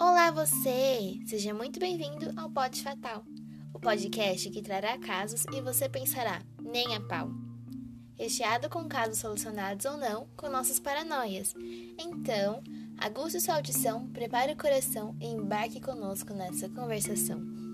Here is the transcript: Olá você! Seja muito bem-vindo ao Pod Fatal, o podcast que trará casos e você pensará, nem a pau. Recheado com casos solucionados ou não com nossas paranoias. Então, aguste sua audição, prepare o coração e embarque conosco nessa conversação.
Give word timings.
Olá 0.00 0.30
você! 0.30 1.18
Seja 1.26 1.52
muito 1.52 1.80
bem-vindo 1.80 2.32
ao 2.40 2.48
Pod 2.48 2.80
Fatal, 2.80 3.24
o 3.74 3.80
podcast 3.80 4.48
que 4.48 4.62
trará 4.62 4.96
casos 4.96 5.44
e 5.52 5.60
você 5.60 5.88
pensará, 5.88 6.40
nem 6.62 6.94
a 6.94 7.00
pau. 7.00 7.28
Recheado 8.16 8.68
com 8.68 8.88
casos 8.88 9.18
solucionados 9.18 9.84
ou 9.86 9.96
não 9.96 10.28
com 10.36 10.48
nossas 10.48 10.78
paranoias. 10.78 11.52
Então, 11.98 12.62
aguste 12.96 13.40
sua 13.40 13.56
audição, 13.56 14.08
prepare 14.10 14.52
o 14.52 14.56
coração 14.56 15.16
e 15.20 15.26
embarque 15.26 15.80
conosco 15.80 16.32
nessa 16.32 16.68
conversação. 16.68 17.67